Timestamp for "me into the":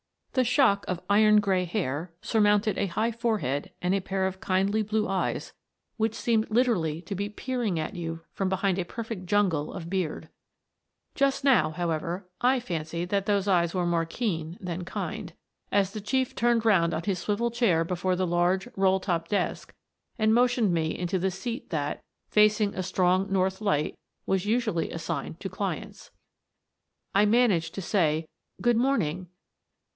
20.73-21.29